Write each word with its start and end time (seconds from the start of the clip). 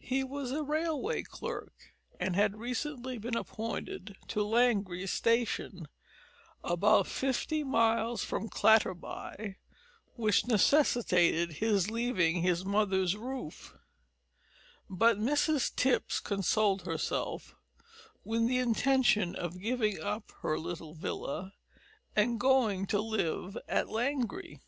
He 0.00 0.24
was 0.24 0.50
a 0.50 0.64
railway 0.64 1.22
clerk, 1.22 1.94
and 2.18 2.34
had 2.34 2.58
recently 2.58 3.18
been 3.18 3.36
appointed 3.36 4.16
to 4.26 4.40
Langrye 4.42 5.06
station, 5.08 5.86
about 6.64 7.06
fifty 7.06 7.62
miles 7.62 8.24
from 8.24 8.48
Clatterby, 8.48 9.54
which 10.16 10.48
necessitated 10.48 11.58
his 11.58 11.88
leaving 11.88 12.42
his 12.42 12.64
mother's 12.64 13.14
roof; 13.16 13.76
but 14.90 15.20
Mrs 15.20 15.72
Tipps 15.76 16.18
consoled 16.18 16.84
herself 16.84 17.54
with 18.24 18.48
the 18.48 18.58
intention 18.58 19.36
of 19.36 19.60
giving 19.60 20.00
up 20.00 20.32
her 20.42 20.58
little 20.58 20.94
villa 20.94 21.52
and 22.16 22.40
going 22.40 22.86
to 22.88 23.00
live 23.00 23.56
at 23.68 23.86
Langrye. 23.86 24.58